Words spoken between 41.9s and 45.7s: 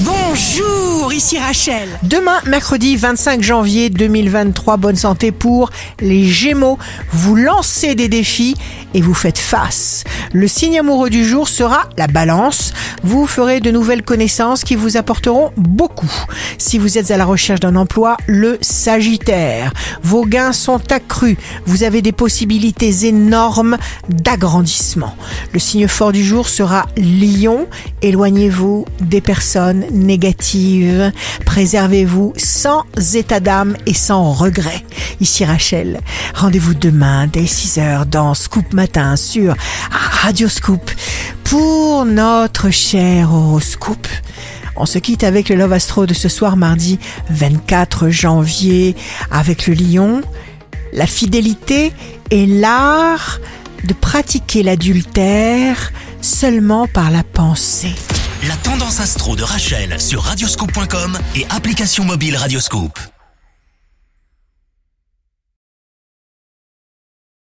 notre cher horoscope. On se quitte avec le